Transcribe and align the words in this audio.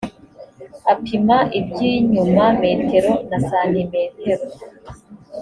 apima 0.93 1.37
iby 1.59 1.77
inyuma 1.95 2.45
metero 2.61 3.13
na 3.29 3.37
santimetero 3.47 4.45